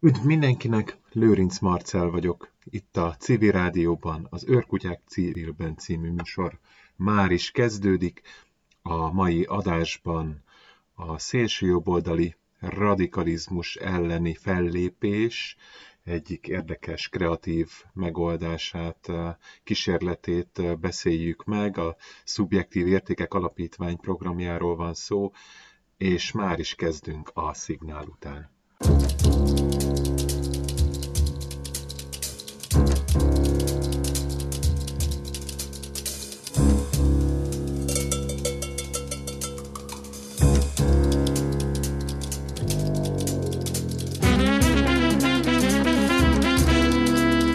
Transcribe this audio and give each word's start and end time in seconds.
Üdv 0.00 0.24
mindenkinek, 0.24 0.98
Lőrinc 1.12 1.58
Marcel 1.58 2.10
vagyok. 2.10 2.52
Itt 2.64 2.96
a 2.96 3.16
Civil 3.18 3.52
Rádióban 3.52 4.26
az 4.30 4.44
Őrkutyák 4.44 5.02
Civilben 5.06 5.76
című 5.76 6.10
műsor 6.10 6.58
már 6.96 7.30
is 7.30 7.50
kezdődik. 7.50 8.20
A 8.82 9.12
mai 9.12 9.44
adásban 9.44 10.42
a 10.94 11.18
szélsőjobboldali 11.18 12.36
radikalizmus 12.58 13.76
elleni 13.76 14.34
fellépés 14.34 15.56
egyik 16.04 16.46
érdekes, 16.46 17.08
kreatív 17.08 17.70
megoldását, 17.92 19.10
kísérletét 19.64 20.78
beszéljük 20.80 21.44
meg. 21.44 21.78
A 21.78 21.96
Szubjektív 22.24 22.86
Értékek 22.86 23.34
Alapítvány 23.34 23.96
programjáról 23.96 24.76
van 24.76 24.94
szó, 24.94 25.32
és 25.96 26.32
már 26.32 26.58
is 26.58 26.74
kezdünk 26.74 27.30
a 27.34 27.54
szignál 27.54 28.06
után. 28.06 28.57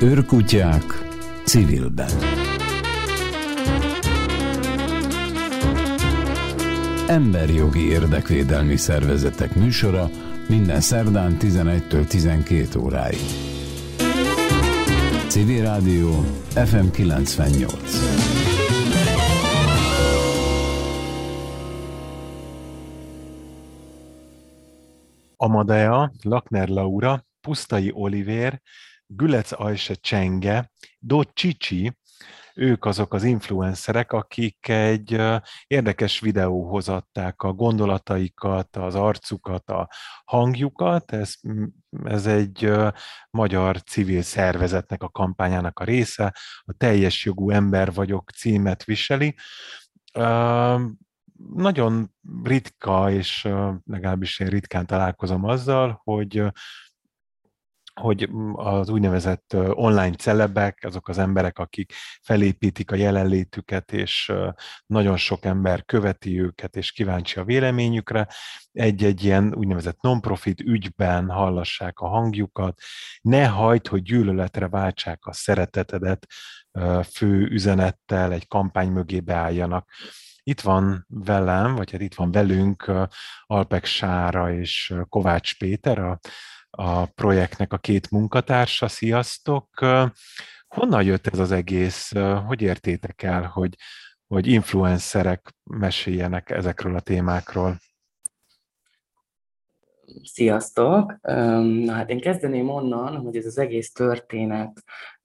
Őrkutyák 0.03 0.83
civilben. 1.45 2.09
Emberjogi 7.07 7.89
érdekvédelmi 7.89 8.75
szervezetek 8.75 9.55
műsora 9.55 10.09
minden 10.49 10.81
szerdán 10.81 11.37
11-től 11.39 12.07
12 12.07 12.79
óráig. 12.79 13.17
Civil 15.27 15.63
Rádió 15.63 16.09
FM 16.65 16.87
98. 16.91 17.73
Amadea, 25.35 26.11
Lakner 26.23 26.67
Laura, 26.67 27.25
Pusztai 27.41 27.91
Olivér, 27.93 28.61
Gülec 29.15 29.51
Ajse 29.51 29.93
Csenge, 29.93 30.71
Dot 30.99 31.33
Csicsi, 31.33 31.97
ők 32.55 32.85
azok 32.85 33.13
az 33.13 33.23
influencerek, 33.23 34.11
akik 34.11 34.67
egy 34.67 35.21
érdekes 35.67 36.19
videóhoz 36.19 36.89
adták 36.89 37.41
a 37.41 37.53
gondolataikat, 37.53 38.75
az 38.75 38.95
arcukat, 38.95 39.69
a 39.69 39.89
hangjukat. 40.25 41.11
Ez, 41.11 41.33
ez 42.03 42.25
egy 42.25 42.71
magyar 43.29 43.81
civil 43.83 44.21
szervezetnek 44.21 45.03
a 45.03 45.09
kampányának 45.09 45.79
a 45.79 45.83
része, 45.83 46.35
a 46.63 46.73
Teljes 46.77 47.25
jogú 47.25 47.49
ember 47.49 47.93
vagyok 47.93 48.31
címet 48.31 48.83
viseli. 48.83 49.35
Nagyon 51.53 52.13
ritka, 52.43 53.11
és 53.11 53.47
legalábbis 53.85 54.39
én 54.39 54.47
ritkán 54.47 54.85
találkozom 54.85 55.43
azzal, 55.43 56.01
hogy 56.03 56.43
hogy 58.01 58.29
az 58.53 58.89
úgynevezett 58.89 59.55
online 59.69 60.15
celebek, 60.15 60.79
azok 60.81 61.07
az 61.07 61.17
emberek, 61.17 61.59
akik 61.59 61.93
felépítik 62.21 62.91
a 62.91 62.95
jelenlétüket, 62.95 63.91
és 63.91 64.33
nagyon 64.85 65.17
sok 65.17 65.45
ember 65.45 65.85
követi 65.85 66.41
őket, 66.41 66.75
és 66.75 66.91
kíváncsi 66.91 67.39
a 67.39 67.43
véleményükre, 67.43 68.27
egy-egy 68.71 69.23
ilyen 69.23 69.53
úgynevezett 69.55 70.01
non-profit 70.01 70.59
ügyben 70.59 71.29
hallassák 71.29 71.99
a 71.99 72.07
hangjukat, 72.07 72.81
ne 73.21 73.45
hagyd, 73.47 73.87
hogy 73.87 74.01
gyűlöletre 74.01 74.67
váltsák 74.67 75.25
a 75.25 75.33
szeretetedet 75.33 76.27
fő 77.11 77.47
üzenettel, 77.47 78.31
egy 78.31 78.47
kampány 78.47 78.89
mögé 78.89 79.19
beálljanak. 79.19 79.89
Itt 80.43 80.61
van 80.61 81.05
velem, 81.07 81.75
vagy 81.75 81.91
hát 81.91 82.01
itt 82.01 82.15
van 82.15 82.31
velünk 82.31 82.91
Alpek 83.45 83.85
Sára 83.85 84.53
és 84.53 84.93
Kovács 85.09 85.57
Péter, 85.57 85.99
a 85.99 86.19
a 86.77 87.05
projektnek 87.05 87.73
a 87.73 87.77
két 87.77 88.11
munkatársa. 88.11 88.87
Sziasztok! 88.87 89.67
Honnan 90.67 91.03
jött 91.03 91.27
ez 91.27 91.39
az 91.39 91.51
egész? 91.51 92.11
Hogy 92.45 92.61
értétek 92.61 93.23
el, 93.23 93.43
hogy, 93.43 93.75
hogy 94.27 94.47
influencerek 94.47 95.55
meséljenek 95.63 96.49
ezekről 96.49 96.95
a 96.95 96.99
témákról? 96.99 97.77
Sziasztok! 100.23 101.19
Na 101.61 101.93
hát 101.93 102.09
én 102.09 102.19
kezdeném 102.19 102.69
onnan, 102.69 103.17
hogy 103.17 103.35
ez 103.35 103.45
az 103.45 103.57
egész 103.57 103.91
történet 103.91 104.83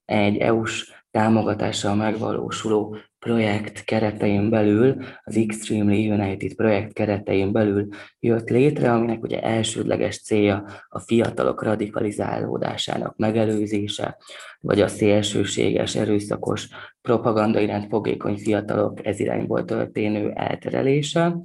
egy 0.08 0.36
EU-s 0.36 0.92
támogatással 1.10 1.94
megvalósuló 1.94 2.96
projekt 3.18 3.84
keretein 3.84 4.50
belül, 4.50 4.96
az 5.24 5.36
Extremely 5.36 6.10
United 6.10 6.54
projekt 6.54 6.92
keretein 6.92 7.52
belül 7.52 7.88
jött 8.20 8.48
létre, 8.48 8.92
aminek 8.92 9.22
ugye 9.22 9.40
elsődleges 9.40 10.22
célja 10.22 10.64
a 10.88 10.98
fiatalok 10.98 11.62
radikalizálódásának 11.62 13.16
megelőzése, 13.16 14.16
vagy 14.60 14.80
a 14.80 14.88
szélsőséges, 14.88 15.94
erőszakos 15.94 16.68
propaganda 17.00 17.60
iránt 17.60 17.88
fogékony 17.88 18.36
fiatalok 18.36 19.06
ez 19.06 19.20
irányból 19.20 19.64
történő 19.64 20.32
elterelése. 20.34 21.36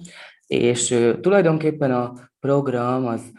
És 0.47 0.95
tulajdonképpen 1.21 1.91
a 1.91 2.13
program 2.43 3.05
az 3.05 3.31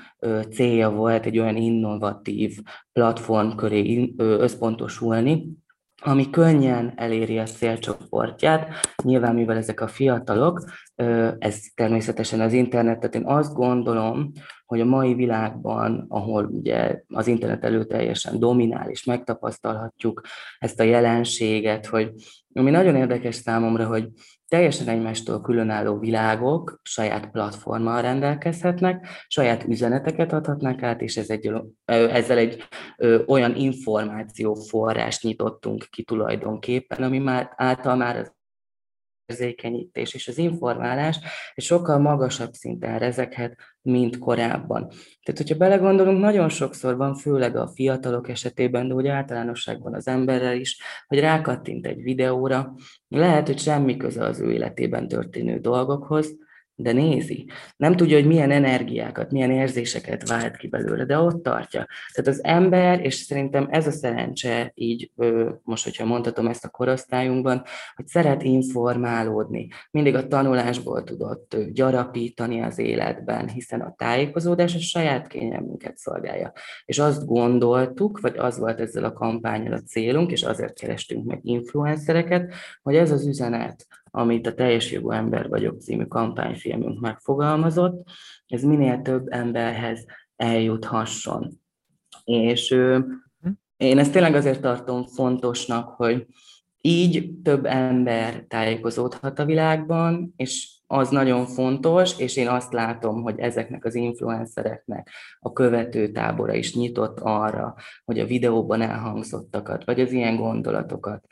célja 0.50 0.90
volt 0.90 1.26
egy 1.26 1.38
olyan 1.38 1.56
innovatív 1.56 2.58
platform 2.92 3.56
köré 3.56 4.14
összpontosulni, 4.16 5.48
ami 6.02 6.30
könnyen 6.30 6.92
eléri 6.96 7.38
a 7.38 7.44
célcsoportját. 7.44 8.68
Nyilván, 9.02 9.34
mivel 9.34 9.56
ezek 9.56 9.80
a 9.80 9.86
fiatalok, 9.86 10.64
ez 11.38 11.60
természetesen 11.74 12.40
az 12.40 12.52
internetet, 12.52 13.14
én 13.14 13.26
azt 13.26 13.54
gondolom, 13.54 14.32
hogy 14.66 14.80
a 14.80 14.84
mai 14.84 15.14
világban, 15.14 16.04
ahol 16.08 16.44
ugye 16.44 17.02
az 17.08 17.26
internet 17.26 17.64
előteljesen 17.64 18.38
dominál, 18.38 18.90
és 18.90 19.04
megtapasztalhatjuk 19.04 20.20
ezt 20.58 20.80
a 20.80 20.84
jelenséget, 20.84 21.86
hogy 21.86 22.12
ami 22.54 22.70
nagyon 22.70 22.96
érdekes 22.96 23.34
számomra, 23.34 23.86
hogy 23.86 24.08
teljesen 24.48 24.88
egymástól 24.88 25.40
különálló 25.40 25.98
világok 25.98 26.80
saját 26.82 27.30
platformmal 27.30 28.02
rendelkezhetnek, 28.02 29.06
saját 29.26 29.64
üzeneteket 29.64 30.32
adhatnak 30.32 30.82
át, 30.82 31.00
és 31.00 31.16
ez 31.16 31.30
egy, 31.30 31.52
ezzel 31.84 32.38
egy 32.38 32.62
olyan 33.26 33.56
információforrást 33.56 35.22
nyitottunk 35.22 35.86
ki 35.90 36.02
tulajdonképpen, 36.02 37.02
ami 37.02 37.18
már 37.18 37.52
által 37.56 37.96
már 37.96 38.16
az 38.16 38.33
érzékenyítés 39.26 40.14
és 40.14 40.28
az 40.28 40.38
informálás 40.38 41.18
egy 41.54 41.64
sokkal 41.64 41.98
magasabb 41.98 42.52
szinten 42.52 42.98
rezeghet, 42.98 43.56
mint 43.82 44.18
korábban. 44.18 44.88
Tehát, 45.22 45.40
hogyha 45.40 45.56
belegondolunk, 45.56 46.20
nagyon 46.20 46.48
sokszor 46.48 46.96
van, 46.96 47.14
főleg 47.14 47.56
a 47.56 47.68
fiatalok 47.68 48.28
esetében, 48.28 48.88
de 48.88 48.94
úgy 48.94 49.06
általánosságban 49.06 49.94
az 49.94 50.08
emberrel 50.08 50.56
is, 50.56 50.78
hogy 51.06 51.20
rákattint 51.20 51.86
egy 51.86 52.02
videóra, 52.02 52.74
lehet, 53.08 53.46
hogy 53.46 53.58
semmi 53.58 53.96
köze 53.96 54.24
az 54.24 54.40
ő 54.40 54.52
életében 54.52 55.08
történő 55.08 55.58
dolgokhoz, 55.58 56.36
de 56.76 56.92
nézi. 56.92 57.46
Nem 57.76 57.96
tudja, 57.96 58.16
hogy 58.16 58.26
milyen 58.26 58.50
energiákat, 58.50 59.30
milyen 59.30 59.50
érzéseket 59.50 60.28
vált 60.28 60.56
ki 60.56 60.68
belőle, 60.68 61.04
de 61.04 61.18
ott 61.18 61.42
tartja. 61.42 61.86
Tehát 62.12 62.30
az 62.30 62.44
ember, 62.44 63.04
és 63.04 63.14
szerintem 63.14 63.68
ez 63.70 63.86
a 63.86 63.90
szerencse 63.90 64.72
így, 64.74 65.10
most, 65.62 65.84
hogyha 65.84 66.04
mondhatom 66.04 66.46
ezt 66.46 66.64
a 66.64 66.68
korosztályunkban, 66.68 67.62
hogy 67.94 68.06
szeret 68.06 68.42
informálódni. 68.42 69.68
Mindig 69.90 70.14
a 70.14 70.26
tanulásból 70.26 71.04
tudott 71.04 71.56
gyarapítani 71.72 72.60
az 72.60 72.78
életben, 72.78 73.48
hiszen 73.48 73.80
a 73.80 73.94
tájékozódás 73.96 74.74
a 74.74 74.78
saját 74.78 75.26
kényelmünket 75.26 75.96
szolgálja. 75.96 76.52
És 76.84 76.98
azt 76.98 77.26
gondoltuk, 77.26 78.20
vagy 78.20 78.36
az 78.36 78.58
volt 78.58 78.80
ezzel 78.80 79.04
a 79.04 79.12
kampányal 79.12 79.72
a 79.72 79.80
célunk, 79.80 80.30
és 80.30 80.42
azért 80.42 80.78
kerestünk 80.78 81.24
meg 81.24 81.38
influencereket, 81.42 82.54
hogy 82.82 82.96
ez 82.96 83.10
az 83.10 83.26
üzenet, 83.26 83.86
amit 84.16 84.46
a 84.46 84.54
Teljes 84.54 84.92
Jogú 84.92 85.10
Ember 85.10 85.48
vagyok 85.48 85.80
című 85.80 86.04
kampányfilmünk 86.04 87.00
megfogalmazott, 87.00 88.08
ez 88.46 88.62
minél 88.62 89.02
több 89.02 89.26
emberhez 89.28 90.04
eljuthasson. 90.36 91.60
És 92.24 92.70
én 93.76 93.98
ezt 93.98 94.12
tényleg 94.12 94.34
azért 94.34 94.60
tartom 94.60 95.06
fontosnak, 95.06 95.88
hogy 95.88 96.26
így 96.80 97.32
több 97.42 97.64
ember 97.64 98.44
tájékozódhat 98.48 99.38
a 99.38 99.44
világban, 99.44 100.32
és 100.36 100.68
az 100.94 101.08
nagyon 101.08 101.46
fontos, 101.46 102.18
és 102.18 102.36
én 102.36 102.48
azt 102.48 102.72
látom, 102.72 103.22
hogy 103.22 103.38
ezeknek 103.38 103.84
az 103.84 103.94
influencereknek 103.94 105.08
a 105.40 105.52
követő 105.52 106.08
tábora 106.08 106.54
is 106.54 106.74
nyitott 106.74 107.20
arra, 107.20 107.74
hogy 108.04 108.18
a 108.18 108.26
videóban 108.26 108.80
elhangzottakat, 108.80 109.84
vagy 109.84 110.00
az 110.00 110.12
ilyen 110.12 110.36
gondolatokat 110.36 111.24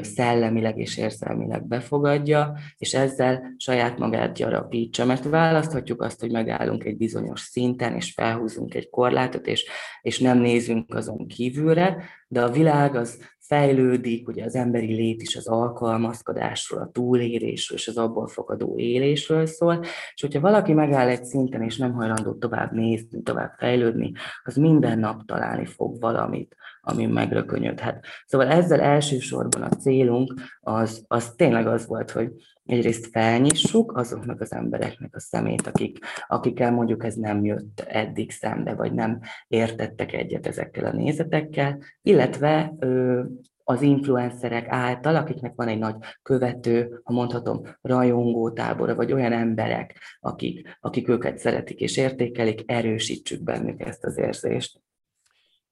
szellemileg 0.00 0.78
és 0.78 0.96
érzelmileg 0.96 1.66
befogadja, 1.66 2.52
és 2.76 2.94
ezzel 2.94 3.54
saját 3.56 3.98
magát 3.98 4.34
gyarapítsa, 4.34 5.04
mert 5.04 5.24
választhatjuk 5.24 6.02
azt, 6.02 6.20
hogy 6.20 6.30
megállunk 6.30 6.84
egy 6.84 6.96
bizonyos 6.96 7.40
szinten, 7.40 7.94
és 7.94 8.12
felhúzunk 8.12 8.74
egy 8.74 8.90
korlátot, 8.90 9.46
és, 9.46 9.66
és 10.02 10.18
nem 10.18 10.38
nézünk 10.38 10.94
azon 10.94 11.26
kívülre, 11.26 12.04
de 12.28 12.42
a 12.42 12.50
világ 12.50 12.94
az 12.94 13.18
fejlődik, 13.52 14.28
ugye 14.28 14.44
az 14.44 14.54
emberi 14.54 14.94
lét 14.94 15.22
is 15.22 15.36
az 15.36 15.46
alkalmazkodásról, 15.46 16.80
a 16.80 16.90
túlélésről 16.92 17.78
és 17.78 17.88
az 17.88 17.96
abból 17.96 18.26
fakadó 18.26 18.78
élésről 18.78 19.46
szól, 19.46 19.80
és 20.14 20.20
hogyha 20.20 20.40
valaki 20.40 20.72
megáll 20.72 21.08
egy 21.08 21.24
szinten 21.24 21.62
és 21.62 21.76
nem 21.76 21.92
hajlandó 21.92 22.32
tovább 22.32 22.72
nézni, 22.72 23.22
tovább 23.22 23.54
fejlődni, 23.58 24.12
az 24.44 24.56
minden 24.56 24.98
nap 24.98 25.26
találni 25.26 25.64
fog 25.64 26.00
valamit, 26.00 26.56
ami 26.80 27.06
megrökönyödhet. 27.06 28.06
Szóval 28.26 28.48
ezzel 28.48 28.80
elsősorban 28.80 29.62
a 29.62 29.68
célunk 29.68 30.34
az, 30.60 31.04
az 31.08 31.32
tényleg 31.36 31.66
az 31.66 31.86
volt, 31.86 32.10
hogy 32.10 32.32
egyrészt 32.66 33.06
felnyissuk 33.06 33.96
azoknak 33.96 34.40
az 34.40 34.52
embereknek 34.52 35.14
a 35.14 35.20
szemét, 35.20 35.66
akik, 35.66 35.98
akikkel 36.26 36.72
mondjuk 36.72 37.04
ez 37.04 37.14
nem 37.14 37.44
jött 37.44 37.80
eddig 37.80 38.30
szembe, 38.30 38.74
vagy 38.74 38.92
nem 38.92 39.20
értettek 39.48 40.12
egyet 40.12 40.46
ezekkel 40.46 40.84
a 40.84 40.92
nézetekkel, 40.92 41.78
illetve 42.02 42.74
ö, 42.78 43.22
az 43.64 43.82
influencerek 43.82 44.68
által, 44.68 45.16
akiknek 45.16 45.52
van 45.54 45.68
egy 45.68 45.78
nagy 45.78 45.96
követő, 46.22 47.00
ha 47.04 47.12
mondhatom, 47.12 47.62
rajongó 47.80 48.50
tábora, 48.50 48.94
vagy 48.94 49.12
olyan 49.12 49.32
emberek, 49.32 49.98
akik, 50.20 50.76
akik 50.80 51.08
őket 51.08 51.38
szeretik 51.38 51.80
és 51.80 51.96
értékelik, 51.96 52.62
erősítsük 52.66 53.42
bennük 53.42 53.80
ezt 53.80 54.04
az 54.04 54.18
érzést. 54.18 54.80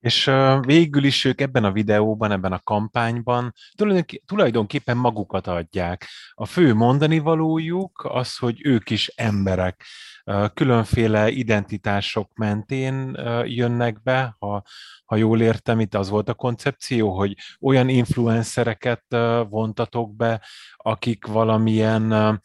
És 0.01 0.31
végül 0.61 1.03
is 1.03 1.25
ők 1.25 1.41
ebben 1.41 1.63
a 1.63 1.71
videóban, 1.71 2.31
ebben 2.31 2.51
a 2.51 2.59
kampányban 2.63 3.53
tulajdonképpen 4.25 4.97
magukat 4.97 5.47
adják. 5.47 6.07
A 6.33 6.45
fő 6.45 6.73
mondani 6.73 7.19
valójuk 7.19 8.07
az, 8.09 8.37
hogy 8.37 8.65
ők 8.65 8.89
is 8.89 9.07
emberek. 9.07 9.83
Különféle 10.53 11.29
identitások 11.29 12.31
mentén 12.33 13.17
jönnek 13.45 14.01
be, 14.03 14.35
ha, 14.39 14.63
ha 15.05 15.15
jól 15.15 15.41
értem, 15.41 15.79
itt 15.79 15.95
az 15.95 16.09
volt 16.09 16.29
a 16.29 16.33
koncepció, 16.33 17.17
hogy 17.17 17.35
olyan 17.59 17.89
influencereket 17.89 19.03
vontatok 19.49 20.15
be, 20.15 20.41
akik 20.77 21.25
valamilyen 21.25 22.41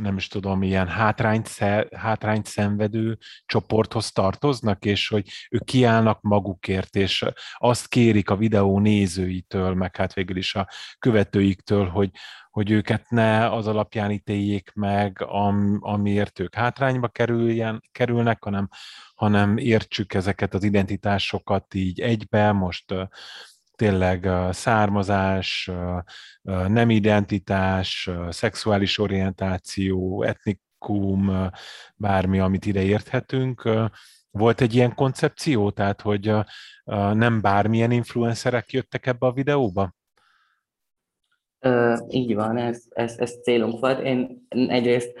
nem 0.00 0.16
is 0.16 0.28
tudom, 0.28 0.62
ilyen 0.62 0.88
hátrányt, 0.88 1.48
hátrányt 1.94 2.46
szenvedő 2.46 3.18
csoporthoz 3.46 4.12
tartoznak, 4.12 4.84
és 4.84 5.08
hogy 5.08 5.28
ők 5.50 5.64
kiállnak 5.64 6.20
magukért, 6.22 6.96
és 6.96 7.24
azt 7.54 7.88
kérik 7.88 8.30
a 8.30 8.36
videó 8.36 8.78
nézőitől, 8.78 9.74
meg 9.74 9.96
hát 9.96 10.14
végül 10.14 10.36
is 10.36 10.54
a 10.54 10.68
követőiktől, 10.98 11.88
hogy, 11.88 12.10
hogy 12.50 12.70
őket 12.70 13.08
ne 13.08 13.52
az 13.52 13.66
alapján 13.66 14.10
ítéljék 14.10 14.72
meg, 14.74 15.22
am, 15.22 15.78
amiért 15.80 16.38
ők 16.38 16.54
hátrányba 16.54 17.08
kerüljen, 17.08 17.82
kerülnek, 17.92 18.42
hanem, 18.44 18.68
hanem 19.14 19.56
értsük 19.56 20.14
ezeket 20.14 20.54
az 20.54 20.62
identitásokat 20.62 21.74
így 21.74 22.00
egybe, 22.00 22.52
most 22.52 22.94
tényleg 23.80 24.28
származás, 24.50 25.70
nem 26.68 26.90
identitás, 26.90 28.10
szexuális 28.28 28.98
orientáció, 28.98 30.22
etnikum, 30.22 31.48
bármi, 31.96 32.38
amit 32.38 32.66
ide 32.66 32.82
érthetünk. 32.82 33.68
Volt 34.30 34.60
egy 34.60 34.74
ilyen 34.74 34.94
koncepció, 34.94 35.70
tehát 35.70 36.00
hogy 36.00 36.32
nem 37.12 37.40
bármilyen 37.40 37.90
influencerek 37.90 38.72
jöttek 38.72 39.06
ebbe 39.06 39.26
a 39.26 39.32
videóba? 39.32 39.94
Ö, 41.58 41.96
így 42.08 42.34
van, 42.34 42.56
ez, 42.56 42.82
ez, 42.88 43.18
ez 43.18 43.32
célunk 43.42 43.80
volt. 43.80 44.02
Én 44.02 44.46
egyrészt 44.48 45.12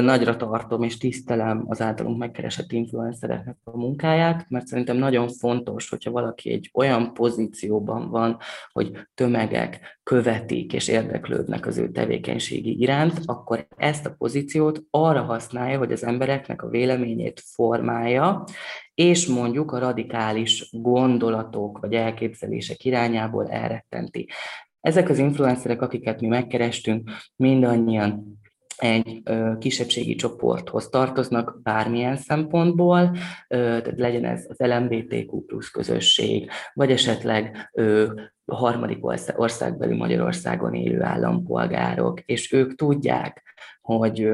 nagyra 0.00 0.36
tartom 0.36 0.82
és 0.82 0.96
tisztelem 0.96 1.64
az 1.68 1.80
általunk 1.80 2.18
megkeresett 2.18 2.72
influencereknek 2.72 3.56
a 3.64 3.76
munkáját, 3.76 4.46
mert 4.48 4.66
szerintem 4.66 4.96
nagyon 4.96 5.28
fontos, 5.28 5.88
hogyha 5.88 6.10
valaki 6.10 6.50
egy 6.50 6.70
olyan 6.74 7.12
pozícióban 7.12 8.10
van, 8.10 8.38
hogy 8.72 8.90
tömegek 9.14 9.98
követik 10.02 10.72
és 10.72 10.88
érdeklődnek 10.88 11.66
az 11.66 11.78
ő 11.78 11.90
tevékenységi 11.90 12.80
iránt, 12.80 13.20
akkor 13.24 13.66
ezt 13.76 14.06
a 14.06 14.14
pozíciót 14.18 14.82
arra 14.90 15.22
használja, 15.22 15.78
hogy 15.78 15.92
az 15.92 16.04
embereknek 16.04 16.62
a 16.62 16.68
véleményét 16.68 17.42
formálja, 17.44 18.44
és 18.94 19.26
mondjuk 19.26 19.72
a 19.72 19.78
radikális 19.78 20.68
gondolatok 20.72 21.78
vagy 21.78 21.94
elképzelések 21.94 22.84
irányából 22.84 23.48
elrettenti. 23.48 24.28
Ezek 24.80 25.08
az 25.08 25.18
influencerek, 25.18 25.82
akiket 25.82 26.20
mi 26.20 26.26
megkerestünk, 26.26 27.10
mindannyian 27.36 28.38
egy 28.76 29.20
ö, 29.24 29.52
kisebbségi 29.58 30.14
csoporthoz 30.14 30.88
tartoznak 30.88 31.60
bármilyen 31.62 32.16
szempontból, 32.16 33.16
tehát 33.48 33.98
legyen 33.98 34.24
ez 34.24 34.46
az 34.48 34.58
LMBTQ 34.58 35.44
plusz 35.44 35.68
közösség, 35.68 36.50
vagy 36.72 36.90
esetleg 36.90 37.70
ö, 37.72 38.06
a 38.44 38.56
harmadik 38.56 38.98
országbeli 39.36 39.96
Magyarországon 39.96 40.74
élő 40.74 41.02
állampolgárok, 41.02 42.20
és 42.20 42.52
ők 42.52 42.74
tudják, 42.74 43.42
hogy 43.80 44.30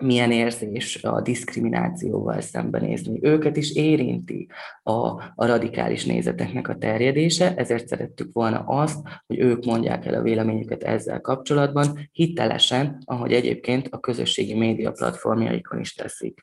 milyen 0.00 0.32
érzés 0.32 1.04
a 1.04 1.20
diszkriminációval 1.20 2.40
szembenézni. 2.40 3.18
Őket 3.22 3.56
is 3.56 3.74
érinti 3.74 4.48
a, 4.82 4.92
a 5.34 5.46
radikális 5.46 6.04
nézeteknek 6.04 6.68
a 6.68 6.76
terjedése, 6.76 7.54
ezért 7.54 7.88
szerettük 7.88 8.32
volna 8.32 8.58
azt, 8.58 8.98
hogy 9.26 9.38
ők 9.38 9.64
mondják 9.64 10.06
el 10.06 10.14
a 10.14 10.22
véleményüket 10.22 10.82
ezzel 10.82 11.20
kapcsolatban, 11.20 12.08
hitelesen, 12.12 13.02
ahogy 13.04 13.32
egyébként 13.32 13.88
a 13.90 14.00
közösségi 14.00 14.54
média 14.54 14.92
platformjaikon 14.92 15.80
is 15.80 15.94
teszik. 15.94 16.38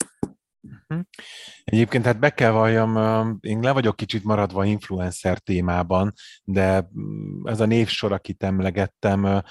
Mhm. 0.87 0.99
Egyébként 1.63 2.05
hát 2.05 2.19
be 2.19 2.29
kell 2.29 2.51
valljam, 2.51 2.91
én 3.41 3.59
le 3.59 3.71
vagyok 3.71 3.95
kicsit 3.95 4.23
maradva 4.23 4.65
influencer 4.65 5.39
témában, 5.39 6.13
de 6.43 6.89
mm, 6.99 7.47
ez 7.47 7.59
a 7.59 7.65
névsor, 7.65 8.11
akit 8.11 8.43
emlegettem, 8.43 9.43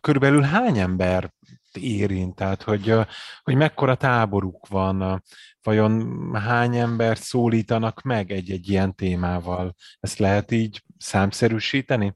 körülbelül 0.00 0.42
hány 0.42 0.78
ember 0.78 1.33
érint, 1.76 2.34
tehát 2.34 2.62
hogy, 2.62 2.94
hogy 3.42 3.54
mekkora 3.54 3.94
táboruk 3.94 4.68
van, 4.68 5.22
vajon 5.62 6.34
hány 6.34 6.76
embert 6.76 7.20
szólítanak 7.20 8.02
meg 8.02 8.30
egy-egy 8.30 8.68
ilyen 8.68 8.94
témával. 8.94 9.74
Ezt 10.00 10.18
lehet 10.18 10.50
így 10.50 10.82
számszerűsíteni? 10.98 12.14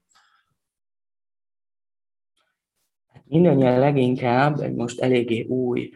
Mindannyian 3.25 3.79
leginkább 3.79 4.61
egy 4.61 4.75
most 4.75 5.01
eléggé 5.01 5.43
új, 5.43 5.91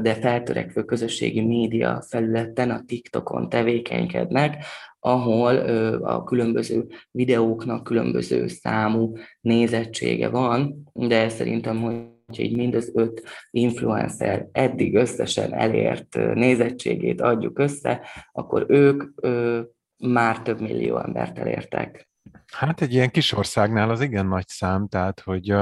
de 0.00 0.14
feltörekvő 0.14 0.84
közösségi 0.84 1.40
média 1.40 2.02
felületen, 2.08 2.70
a 2.70 2.82
TikTokon 2.86 3.48
tevékenykednek, 3.48 4.64
ahol 5.00 5.56
a 6.02 6.24
különböző 6.24 6.86
videóknak 7.10 7.84
különböző 7.84 8.46
számú 8.46 9.16
nézettsége 9.40 10.28
van, 10.28 10.90
de 10.92 11.28
szerintem, 11.28 11.80
hogy 11.80 12.16
hogyha 12.28 12.42
így 12.42 12.56
mind 12.56 12.74
az 12.74 12.90
öt 12.94 13.22
influencer 13.50 14.46
eddig 14.52 14.94
összesen 14.94 15.54
elért 15.54 16.14
nézettségét 16.34 17.20
adjuk 17.20 17.58
össze, 17.58 18.00
akkor 18.32 18.64
ők 18.68 19.02
ö, 19.14 19.60
már 19.96 20.42
több 20.42 20.60
millió 20.60 20.98
embert 20.98 21.38
elértek. 21.38 22.08
Hát 22.52 22.80
egy 22.80 22.92
ilyen 22.92 23.10
kis 23.10 23.32
országnál 23.32 23.90
az 23.90 24.00
igen 24.00 24.26
nagy 24.26 24.48
szám, 24.48 24.88
tehát 24.88 25.20
hogy 25.20 25.54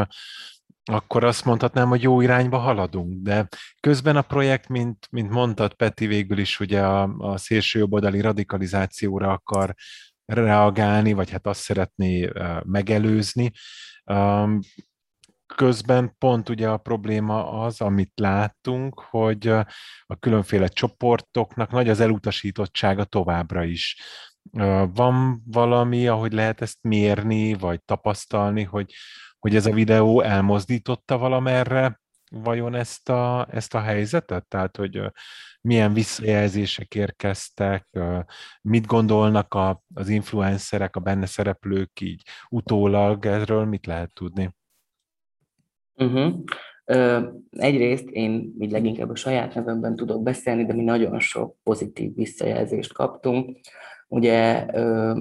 akkor 0.92 1.24
azt 1.24 1.44
mondhatnám, 1.44 1.88
hogy 1.88 2.02
jó 2.02 2.20
irányba 2.20 2.58
haladunk, 2.58 3.22
de 3.22 3.48
közben 3.80 4.16
a 4.16 4.22
projekt, 4.22 4.68
mint, 4.68 5.06
mint 5.10 5.30
mondtad, 5.30 5.74
Peti 5.74 6.06
végül 6.06 6.38
is 6.38 6.60
ugye 6.60 6.82
a, 6.82 7.14
a 7.18 7.36
szélső 7.36 7.78
jobboldali 7.78 8.20
radikalizációra 8.20 9.32
akar 9.32 9.74
reagálni, 10.24 11.12
vagy 11.12 11.30
hát 11.30 11.46
azt 11.46 11.60
szeretné 11.60 12.30
megelőzni. 12.64 13.52
Közben 15.56 16.14
pont 16.18 16.48
ugye 16.48 16.68
a 16.68 16.76
probléma 16.76 17.50
az, 17.50 17.80
amit 17.80 18.12
láttunk, 18.14 19.00
hogy 19.00 19.48
a 20.06 20.16
különféle 20.20 20.68
csoportoknak 20.68 21.70
nagy 21.70 21.88
az 21.88 22.00
elutasítottsága 22.00 23.04
továbbra 23.04 23.64
is. 23.64 24.00
Van 24.94 25.42
valami, 25.46 26.08
ahogy 26.08 26.32
lehet 26.32 26.60
ezt 26.60 26.78
mérni, 26.82 27.54
vagy 27.54 27.82
tapasztalni, 27.84 28.62
hogy, 28.62 28.92
hogy 29.38 29.56
ez 29.56 29.66
a 29.66 29.72
videó 29.72 30.20
elmozdította 30.20 31.18
valamerre 31.18 32.00
vajon 32.30 32.74
ezt 32.74 33.08
a, 33.08 33.46
ezt 33.50 33.74
a 33.74 33.80
helyzetet? 33.80 34.46
Tehát, 34.46 34.76
hogy 34.76 35.00
milyen 35.60 35.92
visszajelzések 35.92 36.94
érkeztek, 36.94 37.88
mit 38.60 38.86
gondolnak 38.86 39.54
a, 39.54 39.82
az 39.94 40.08
influencerek, 40.08 40.96
a 40.96 41.00
benne 41.00 41.26
szereplők 41.26 42.00
így 42.00 42.22
utólag, 42.48 43.26
erről 43.26 43.64
mit 43.64 43.86
lehet 43.86 44.12
tudni? 44.12 44.54
Uh-huh. 45.96 46.34
Egyrészt 47.50 48.08
én 48.08 48.54
így 48.58 48.70
leginkább 48.70 49.10
a 49.10 49.16
saját 49.16 49.54
nevemben 49.54 49.96
tudok 49.96 50.22
beszélni, 50.22 50.64
de 50.64 50.74
mi 50.74 50.82
nagyon 50.82 51.20
sok 51.20 51.56
pozitív 51.62 52.14
visszajelzést 52.14 52.92
kaptunk. 52.92 53.58
Ugye 54.08 54.66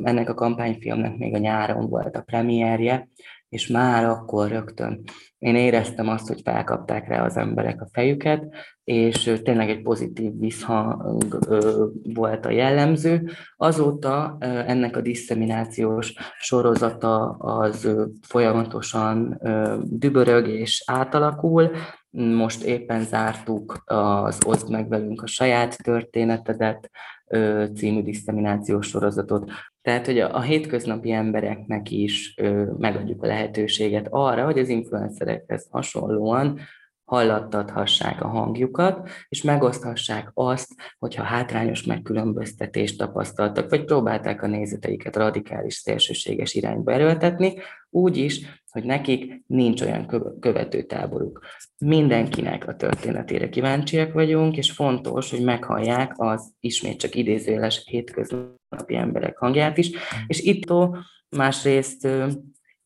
ennek 0.04 0.30
a 0.30 0.34
kampányfilmnek 0.34 1.18
még 1.18 1.34
a 1.34 1.38
nyáron 1.38 1.90
volt 1.90 2.16
a 2.16 2.22
premierje, 2.22 3.10
és 3.50 3.68
már 3.68 4.06
akkor 4.06 4.50
rögtön 4.50 5.04
én 5.46 5.56
éreztem 5.56 6.08
azt, 6.08 6.28
hogy 6.28 6.42
felkapták 6.44 7.08
rá 7.08 7.26
az 7.26 7.38
emberek 7.38 7.82
a 7.82 7.88
fejüket, 7.92 8.44
és 8.84 9.40
tényleg 9.44 9.70
egy 9.70 9.82
pozitív 9.82 10.32
visszhang 10.40 11.38
volt 12.14 12.46
a 12.46 12.50
jellemző. 12.50 13.30
Azóta 13.58 14.38
ennek 14.40 14.98
a 14.98 15.02
disszeminációs 15.02 16.14
sorozata 16.40 17.30
az 17.30 17.90
folyamatosan 18.22 19.40
dübörög 19.84 20.48
és 20.48 20.84
átalakul. 20.86 21.72
Most 22.18 22.64
éppen 22.64 23.04
zártuk 23.04 23.84
az 23.86 24.46
Oszd 24.46 24.70
meg 24.70 24.90
velünk 24.90 25.22
a 25.22 25.28
saját 25.28 25.78
történetedet 25.84 26.90
című 27.76 28.04
diszeminációs 28.04 28.88
sorozatot. 28.88 29.52
Tehát, 29.82 30.06
hogy 30.06 30.20
a, 30.20 30.36
a 30.36 30.42
hétköznapi 30.42 31.12
embereknek 31.12 31.92
is 31.92 32.36
megadjuk 32.78 33.24
a 33.24 33.28
lehetőséget 33.28 34.08
arra, 34.10 34.46
hogy 34.46 34.60
az 34.60 34.70
influencerekhez 34.70 35.68
hasonlóan 35.72 36.60
hallattathassák 37.06 38.22
a 38.22 38.28
hangjukat, 38.28 39.10
és 39.30 39.42
megoszthassák 39.42 40.32
azt, 40.34 40.74
hogyha 41.00 41.24
hátrányos 41.24 41.84
megkülönböztetést 41.84 42.98
tapasztaltak, 42.98 43.70
vagy 43.70 43.84
próbálták 43.84 44.42
a 44.42 44.48
nézeteiket 44.48 45.16
radikális, 45.16 45.74
szélsőséges 45.74 46.54
irányba 46.54 46.92
erőltetni, 46.92 47.54
úgy 47.90 48.18
is, 48.18 48.64
hogy 48.72 48.84
nekik 48.84 49.44
nincs 49.48 49.82
olyan 49.82 50.38
követőtáboruk. 50.40 51.46
Mindenkinek 51.78 52.68
a 52.68 52.76
történetére 52.76 53.50
kíváncsiak 53.50 54.14
vagyunk, 54.14 54.58
és 54.58 54.72
fontos, 54.72 55.30
hogy 55.30 55.44
meghallják 55.44 56.14
az 56.16 56.54
ismét 56.60 57.00
csak 57.00 57.16
idézőjeles 57.16 57.84
hétköznapi 57.86 58.96
emberek 58.96 59.38
hangját 59.38 59.78
is, 59.78 59.92
és 60.28 60.42
itt 60.42 60.74
másrészt 61.30 62.08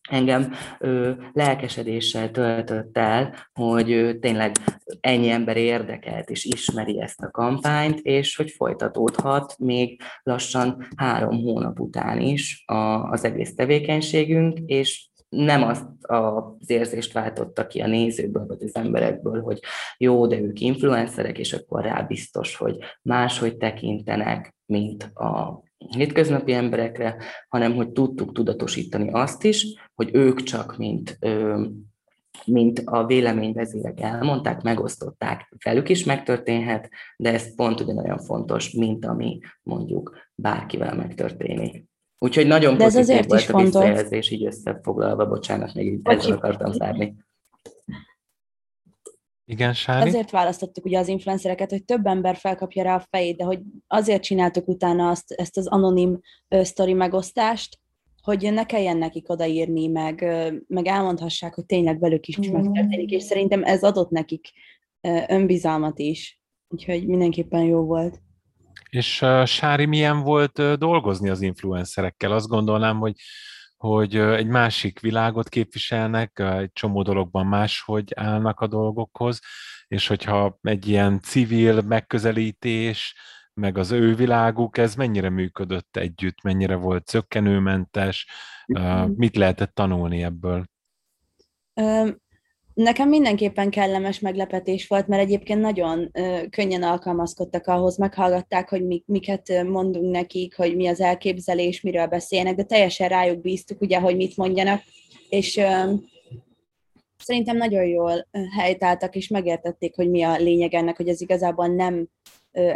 engem 0.10 0.54
ö, 0.80 1.12
lelkesedéssel 1.34 2.32
töltött 2.32 2.98
el, 2.98 3.36
hogy 3.54 3.92
ö, 3.92 4.20
tényleg 4.20 4.52
ennyi 5.00 5.30
ember 5.30 5.58
érdekelt 5.58 6.30
és 6.30 6.46
ismeri 6.46 7.02
ezt 7.02 7.22
a 7.22 7.32
kampányt, 7.32 8.00
és 8.00 8.36
hogy 8.36 8.52
folytatódhat 8.52 9.56
még 9.58 10.02
lassan 10.24 10.88
három 10.96 11.42
hónap 11.42 11.80
után 11.80 12.22
is 12.22 12.64
a, 12.66 13.10
az 13.10 13.24
egész 13.24 13.56
tevékenységünk, 13.56 14.60
és 14.66 15.10
nem 15.30 15.64
azt 15.64 15.86
az 16.02 16.70
érzést 16.70 17.14
váltotta 17.14 17.68
ki 17.68 17.80
a 17.80 17.88
nézőből, 17.88 18.46
vagy 18.46 18.62
az 18.62 18.76
emberekből, 18.76 19.42
hogy 19.42 19.60
jó, 19.98 20.28
de 20.28 20.40
ők 20.40 20.60
influencerek, 20.60 21.38
és 21.38 21.54
akkor 21.54 21.84
rá 21.84 22.02
biztos, 22.02 22.56
hogy 22.56 22.78
máshogy 23.02 23.58
tekintenek, 23.58 24.56
mint 24.66 25.04
a 25.04 25.64
hétköznapi 25.88 26.54
emberekre, 26.54 27.16
hanem 27.48 27.76
hogy 27.76 27.90
tudtuk 27.90 28.34
tudatosítani 28.34 29.10
azt 29.12 29.44
is, 29.44 29.66
hogy 29.96 30.10
ők 30.14 30.44
csak 30.44 30.78
mint 30.78 31.20
mint 32.46 32.82
a 32.86 33.06
véleményvezérek 33.06 34.00
elmondták, 34.00 34.62
megosztották, 34.62 35.56
velük 35.66 35.90
is 35.90 36.04
megtörténhet, 36.04 36.90
de 37.18 37.34
ez 37.34 37.56
pont 37.56 37.80
ugyanolyan 37.80 38.18
fontos, 38.18 38.72
mint 38.72 39.06
ami 39.06 39.40
mondjuk 39.64 40.18
bárkivel 40.36 40.96
megtörténik. 40.96 41.86
Úgyhogy 42.18 42.48
nagyon 42.48 42.78
de 42.78 42.84
ez 42.84 42.94
pozitív 42.94 43.18
azért 43.18 43.30
volt 43.30 43.50
a 43.50 43.64
visszajelzés, 43.64 44.30
így 44.30 44.46
összefoglalva, 44.46 45.28
bocsánat, 45.28 45.74
még 45.74 45.86
így 45.86 46.00
ezzel 46.04 46.32
akartam 46.32 46.72
zárni. 46.72 47.16
Igen, 49.50 49.74
Sári? 49.74 50.08
Azért 50.08 50.32
választottuk 50.32 50.86
ugye 50.86 51.00
az 51.00 51.08
influencereket, 51.08 51.70
hogy 51.70 51.86
több 51.86 52.06
ember 52.06 52.36
felkapja 52.36 52.84
rá 52.84 52.96
a 52.96 53.06
fejét, 53.10 53.38
de 53.38 53.44
hogy 53.44 53.60
azért 53.88 54.24
csináltuk 54.24 54.68
utána 54.68 55.10
azt, 55.10 55.32
ezt 55.32 55.58
az 55.58 55.68
anonim 55.68 56.20
sztori 56.50 56.94
megosztást, 56.94 57.80
hogy 58.22 58.54
ne 58.54 58.66
kelljen 58.66 58.98
nekik 58.98 59.30
odaírni, 59.30 59.88
meg, 59.88 60.26
meg 60.68 60.86
elmondhassák, 60.86 61.54
hogy 61.54 61.66
tényleg 61.66 62.00
velük 62.00 62.28
is 62.28 62.38
mm. 62.38 62.52
megtörténik, 62.52 63.10
és 63.10 63.24
szerintem 63.24 63.64
ez 63.64 63.84
adott 63.84 64.10
nekik 64.10 64.52
önbizalmat 65.28 66.00
is, 66.00 66.40
úgyhogy 66.68 67.08
mindenképpen 67.08 67.64
jó 67.64 67.82
volt. 67.82 68.22
És 68.90 69.22
uh, 69.22 69.46
Sári, 69.46 69.86
milyen 69.86 70.24
volt 70.24 70.60
uh, 70.60 70.74
dolgozni 70.74 71.30
az 71.30 71.42
influencerekkel? 71.42 72.32
Azt 72.32 72.48
gondolnám, 72.48 72.98
hogy 72.98 73.14
hogy 73.80 74.16
egy 74.16 74.48
másik 74.48 75.00
világot 75.00 75.50
képviselnek, 75.50 76.40
egy 76.40 76.72
csomó 76.74 77.02
dologban 77.02 77.46
máshogy 77.46 78.14
állnak 78.16 78.60
a 78.60 78.68
dolgokhoz, 78.68 79.40
és 79.88 80.08
hogyha 80.08 80.58
egy 80.62 80.88
ilyen 80.88 81.20
civil 81.22 81.82
megközelítés, 81.82 83.16
meg 83.54 83.78
az 83.78 83.92
ő 83.92 84.16
világuk, 84.16 84.78
ez 84.78 84.96
mennyire 84.96 85.30
működött 85.30 85.98
együtt, 85.98 86.42
mennyire 86.42 86.76
volt 86.76 87.08
zöggenőmentes, 87.08 88.28
mit 89.06 89.36
lehetett 89.36 89.74
tanulni 89.74 90.24
ebből? 90.24 90.66
Nekem 92.80 93.10
mindenképpen 93.10 93.70
kellemes 93.70 94.20
meglepetés 94.20 94.88
volt, 94.88 95.08
mert 95.08 95.22
egyébként 95.22 95.62
nagyon 95.62 96.12
könnyen 96.50 96.84
alkalmazkodtak 96.84 97.68
ahhoz, 97.68 97.98
meghallgatták, 97.98 98.70
hogy 98.70 98.86
mi, 98.86 99.04
miket 99.06 99.64
mondunk 99.68 100.12
nekik, 100.12 100.56
hogy 100.56 100.76
mi 100.76 100.88
az 100.88 101.02
elképzelés, 101.02 101.82
miről 101.82 102.08
beszélnek, 102.08 102.56
de 102.56 102.64
teljesen 102.64 103.10
rájuk 103.10 103.42
bíztuk, 103.42 103.82
ugye, 103.82 104.00
hogy 104.00 104.16
mit 104.16 104.38
mondjanak, 104.38 104.82
és 105.30 105.60
szerintem 107.18 107.58
nagyon 107.58 107.86
jól 107.86 108.28
helytáltak, 108.58 109.16
és 109.16 109.28
megértették, 109.28 109.96
hogy 109.96 110.10
mi 110.10 110.24
a 110.24 110.38
lényeg 110.38 110.74
ennek, 110.74 110.98
hogy 110.98 111.08
ez 111.08 111.22
igazából 111.22 111.68
nem 111.68 112.08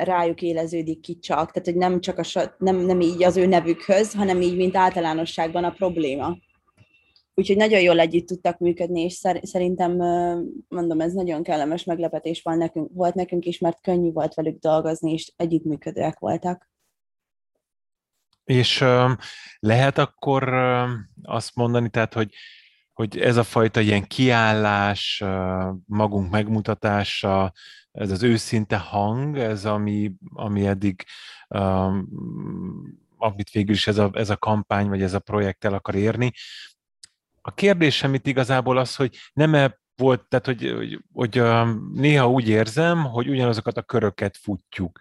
rájuk 0.03 0.41
éleződik 0.41 0.99
ki 0.99 1.19
csak, 1.19 1.51
tehát 1.51 1.65
hogy 1.65 1.75
nem 1.75 2.01
csak 2.01 2.17
a, 2.17 2.55
nem, 2.57 2.75
nem 2.75 3.01
így 3.01 3.23
az 3.23 3.37
ő 3.37 3.45
nevükhöz, 3.45 4.13
hanem 4.13 4.41
így, 4.41 4.55
mint 4.55 4.75
általánosságban 4.75 5.63
a 5.63 5.71
probléma 5.71 6.37
úgyhogy 7.33 7.57
nagyon 7.57 7.81
jól 7.81 7.99
együtt 7.99 8.27
tudtak 8.27 8.57
működni, 8.57 9.01
és 9.01 9.13
szerintem, 9.41 9.95
mondom, 10.67 11.01
ez 11.01 11.13
nagyon 11.13 11.43
kellemes 11.43 11.83
meglepetés 11.83 12.41
volt 12.41 12.57
nekünk, 12.57 12.89
volt 12.93 13.13
nekünk 13.13 13.45
is, 13.45 13.59
mert 13.59 13.81
könnyű 13.81 14.11
volt 14.11 14.33
velük 14.33 14.59
dolgozni, 14.59 15.11
és 15.11 15.33
együttműködőek 15.35 16.19
voltak. 16.19 16.71
És 18.43 18.83
lehet 19.59 19.97
akkor 19.97 20.53
azt 21.23 21.55
mondani, 21.55 21.89
tehát, 21.89 22.13
hogy, 22.13 22.33
hogy 22.93 23.17
ez 23.17 23.37
a 23.37 23.43
fajta 23.43 23.79
ilyen 23.79 24.07
kiállás, 24.07 25.23
magunk 25.85 26.31
megmutatása, 26.31 27.53
ez 27.91 28.11
az 28.11 28.23
őszinte 28.23 28.77
hang, 28.77 29.37
ez 29.37 29.65
ami, 29.65 30.11
ami 30.33 30.65
eddig 30.65 31.03
amit 33.17 33.49
végül 33.49 33.73
is 33.73 33.87
ez 33.87 33.97
a, 33.97 34.09
ez 34.13 34.29
a 34.29 34.37
kampány, 34.37 34.87
vagy 34.87 35.01
ez 35.01 35.13
a 35.13 35.19
projekt 35.19 35.65
el 35.65 35.73
akar 35.73 35.95
érni, 35.95 36.31
a 37.45 37.53
kérdésem 37.53 38.13
itt 38.13 38.27
igazából 38.27 38.77
az, 38.77 38.95
hogy 38.95 39.17
nem-e 39.33 39.79
volt, 39.95 40.27
tehát 40.27 40.45
hogy, 40.45 40.73
hogy, 40.75 40.99
hogy 41.13 41.41
néha 41.93 42.29
úgy 42.29 42.47
érzem, 42.47 43.03
hogy 43.03 43.29
ugyanazokat 43.29 43.77
a 43.77 43.81
köröket 43.81 44.37
futjuk, 44.37 44.99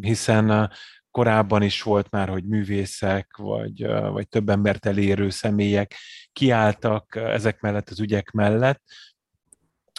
hiszen 0.00 0.72
korábban 1.10 1.62
is 1.62 1.82
volt 1.82 2.10
már, 2.10 2.28
hogy 2.28 2.44
művészek, 2.44 3.36
vagy, 3.36 3.86
vagy 3.86 4.28
több 4.28 4.48
embert 4.48 4.86
elérő 4.86 5.30
személyek 5.30 5.94
kiálltak 6.32 7.16
ezek 7.16 7.60
mellett 7.60 7.88
az 7.88 8.00
ügyek 8.00 8.30
mellett, 8.30 8.82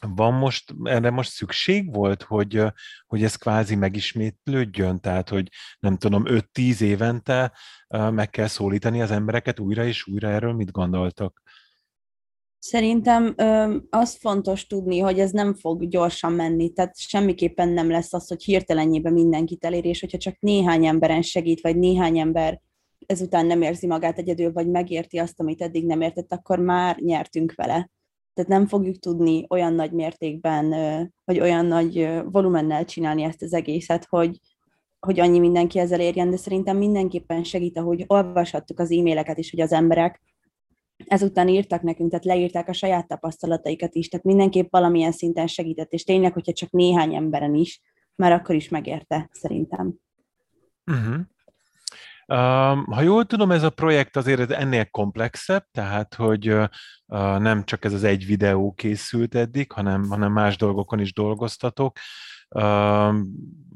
van 0.07 0.33
most, 0.33 0.73
erre 0.83 1.09
most 1.09 1.29
szükség 1.29 1.93
volt, 1.93 2.23
hogy, 2.23 2.63
hogy 3.05 3.23
ez 3.23 3.35
kvázi 3.35 3.75
megismétlődjön? 3.75 4.99
Tehát, 4.99 5.29
hogy 5.29 5.49
nem 5.79 5.97
tudom, 5.97 6.23
5-10 6.25 6.81
évente 6.81 7.57
meg 7.87 8.29
kell 8.29 8.47
szólítani 8.47 9.01
az 9.01 9.11
embereket 9.11 9.59
újra 9.59 9.85
és 9.85 10.07
újra 10.07 10.29
erről 10.29 10.53
mit 10.53 10.71
gondoltak? 10.71 11.41
Szerintem 12.57 13.35
az 13.89 14.17
fontos 14.19 14.67
tudni, 14.67 14.99
hogy 14.99 15.19
ez 15.19 15.31
nem 15.31 15.53
fog 15.53 15.87
gyorsan 15.87 16.33
menni, 16.33 16.73
tehát 16.73 16.97
semmiképpen 16.97 17.69
nem 17.69 17.89
lesz 17.89 18.13
az, 18.13 18.27
hogy 18.27 18.43
hirtelenjében 18.43 19.13
mindenkit 19.13 19.65
elér, 19.65 19.85
és 19.85 19.99
hogyha 19.99 20.17
csak 20.17 20.39
néhány 20.39 20.85
emberen 20.85 21.21
segít, 21.21 21.61
vagy 21.61 21.77
néhány 21.77 22.19
ember 22.19 22.61
ezután 23.05 23.45
nem 23.45 23.61
érzi 23.61 23.87
magát 23.87 24.17
egyedül, 24.17 24.51
vagy 24.51 24.67
megérti 24.67 25.17
azt, 25.17 25.39
amit 25.39 25.61
eddig 25.61 25.85
nem 25.85 26.01
értett, 26.01 26.31
akkor 26.31 26.59
már 26.59 26.97
nyertünk 26.97 27.53
vele 27.55 27.89
tehát 28.33 28.49
nem 28.49 28.67
fogjuk 28.67 28.99
tudni 28.99 29.45
olyan 29.49 29.73
nagy 29.73 29.91
mértékben, 29.91 30.69
vagy 31.23 31.39
olyan 31.39 31.65
nagy 31.65 32.09
volumennel 32.23 32.85
csinálni 32.85 33.23
ezt 33.23 33.41
az 33.41 33.53
egészet, 33.53 34.05
hogy, 34.09 34.39
hogy 34.99 35.19
annyi 35.19 35.39
mindenki 35.39 35.79
ezzel 35.79 35.99
érjen, 35.99 36.29
de 36.29 36.37
szerintem 36.37 36.77
mindenképpen 36.77 37.43
segít, 37.43 37.77
ahogy 37.77 38.03
olvashattuk 38.07 38.79
az 38.79 38.91
e-maileket 38.91 39.37
is, 39.37 39.49
hogy 39.51 39.61
az 39.61 39.71
emberek 39.71 40.21
ezután 41.05 41.47
írtak 41.47 41.81
nekünk, 41.81 42.09
tehát 42.09 42.25
leírták 42.25 42.67
a 42.69 42.73
saját 42.73 43.07
tapasztalataikat 43.07 43.95
is, 43.95 44.07
tehát 44.07 44.25
mindenképp 44.25 44.71
valamilyen 44.71 45.11
szinten 45.11 45.47
segített, 45.47 45.91
és 45.91 46.03
tényleg, 46.03 46.33
hogyha 46.33 46.53
csak 46.53 46.69
néhány 46.71 47.15
emberen 47.15 47.55
is, 47.55 47.81
már 48.15 48.31
akkor 48.31 48.55
is 48.55 48.69
megérte, 48.69 49.29
szerintem. 49.31 49.93
Uh-huh. 50.85 51.19
Ha 52.85 53.01
jól 53.01 53.25
tudom, 53.25 53.51
ez 53.51 53.63
a 53.63 53.69
projekt 53.69 54.17
azért 54.17 54.51
ennél 54.51 54.85
komplexebb, 54.85 55.65
tehát 55.71 56.15
hogy 56.15 56.55
nem 57.37 57.63
csak 57.63 57.85
ez 57.85 57.93
az 57.93 58.03
egy 58.03 58.25
videó 58.25 58.73
készült 58.73 59.35
eddig, 59.35 59.71
hanem, 59.71 60.03
hanem 60.09 60.31
más 60.31 60.57
dolgokon 60.57 60.99
is 60.99 61.13
dolgoztatok. 61.13 61.97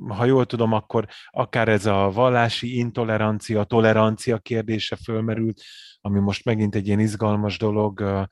Ha 0.07 0.25
jól 0.25 0.45
tudom, 0.45 0.73
akkor 0.73 1.05
akár 1.29 1.67
ez 1.67 1.85
a 1.85 2.11
vallási 2.13 2.77
intolerancia, 2.77 3.63
tolerancia 3.63 4.37
kérdése 4.37 4.95
fölmerült, 4.95 5.61
ami 6.01 6.19
most 6.19 6.45
megint 6.45 6.75
egy 6.75 6.87
ilyen 6.87 6.99
izgalmas 6.99 7.57
dolog, 7.57 8.27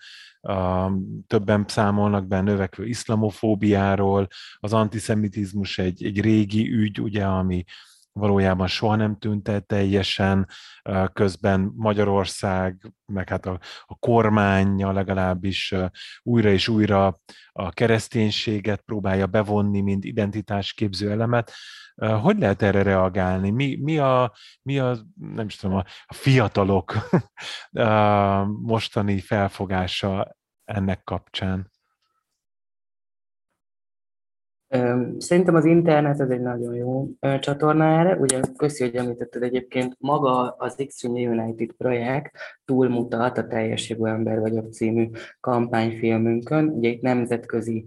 többen 1.28 1.66
számolnak 1.68 2.28
be 2.28 2.42
növekvő 2.42 2.86
iszlamofóbiáról, 2.86 4.28
az 4.56 4.74
antiszemitizmus 4.74 5.78
egy, 5.78 6.06
egy 6.06 6.22
régi 6.22 6.72
ügy, 6.72 7.02
ugye, 7.02 7.26
ami 7.26 7.64
valójában 8.14 8.68
soha 8.68 8.96
nem 8.96 9.18
tűnt 9.18 9.48
el 9.48 9.62
teljesen, 9.62 10.48
közben 11.14 11.72
Magyarország, 11.76 12.94
meg 13.06 13.30
hát 13.30 13.46
a, 13.46 13.60
a 13.86 13.96
kormánya 13.96 14.92
legalábbis 14.92 15.76
újra 16.22 16.50
és 16.50 16.68
újra 16.68 17.16
a 17.52 17.72
kereszténységet 17.72 18.82
próbálja 18.82 19.28
bevonni, 19.28 19.82
mint 19.82 20.04
identitásképző 20.04 21.12
elemet. 21.12 21.52
Hogy 21.96 22.40
lehet 22.40 22.62
erre 22.62 22.84
reagálni? 22.84 23.50
Mi, 23.50 23.78
mi, 23.82 23.98
a, 23.98 24.34
mi 24.62 24.80
a, 24.80 24.98
nem 25.20 25.46
is 25.46 25.56
tudom, 25.56 25.78
a, 25.78 25.86
fiatalok 26.14 26.96
mostani 28.74 29.20
felfogása 29.20 30.38
ennek 30.64 31.04
kapcsán? 31.04 31.73
Szerintem 35.18 35.56
az 35.56 35.66
internet 35.66 36.20
ez 36.20 36.30
egy 36.30 36.42
nagyon 36.42 36.76
jó 36.76 37.08
csatorna 37.40 38.00
erre. 38.00 38.16
Ugye 38.16 38.40
köszi, 38.58 38.84
hogy 38.84 38.96
említetted 38.96 39.44
egyébként, 39.44 39.96
maga 40.00 40.56
az 40.58 40.74
Extreme 40.78 41.20
United 41.20 41.72
projekt 41.72 42.32
túlmutat 42.66 43.38
a 43.38 43.48
Teljes 43.48 43.90
Jogú 43.90 44.06
Ember 44.06 44.40
vagyok 44.40 44.72
című 44.72 45.10
kampányfilmünkön. 45.40 46.68
Ugye 46.68 46.90
itt 46.90 47.02
nemzetközi 47.02 47.84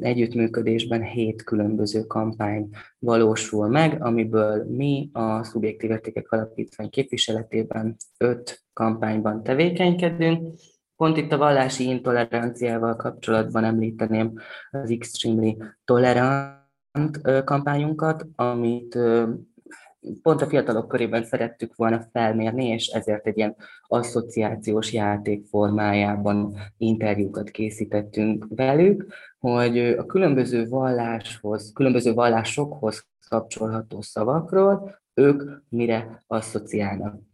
együttműködésben 0.00 1.02
hét 1.02 1.42
különböző 1.42 2.00
kampány 2.00 2.68
valósul 2.98 3.68
meg, 3.68 4.02
amiből 4.04 4.64
mi 4.68 5.10
a 5.12 5.44
Szubjektív 5.44 5.90
Értékek 5.90 6.32
Alapítvány 6.32 6.90
képviseletében 6.90 7.96
öt 8.18 8.62
kampányban 8.72 9.42
tevékenykedünk 9.42 10.54
Pont 11.02 11.16
itt 11.16 11.32
a 11.32 11.36
vallási 11.36 11.88
intoleranciával 11.88 12.96
kapcsolatban 12.96 13.64
említeném 13.64 14.32
az 14.70 14.90
Extremely 14.90 15.56
Tolerant 15.84 17.20
kampányunkat, 17.44 18.26
amit 18.34 18.98
pont 20.22 20.42
a 20.42 20.46
fiatalok 20.46 20.88
körében 20.88 21.24
szerettük 21.24 21.74
volna 21.74 22.06
felmérni, 22.12 22.66
és 22.66 22.86
ezért 22.86 23.26
egy 23.26 23.36
ilyen 23.36 23.56
asszociációs 23.86 24.92
játék 24.92 25.46
formájában 25.46 26.54
interjúkat 26.76 27.50
készítettünk 27.50 28.46
velük, 28.48 29.06
hogy 29.38 29.78
a 29.78 30.06
különböző 30.06 30.68
valláshoz, 30.68 31.72
különböző 31.74 32.14
vallásokhoz 32.14 33.06
kapcsolható 33.28 34.00
szavakról 34.00 35.00
ők 35.14 35.42
mire 35.68 36.22
asszociálnak. 36.26 37.31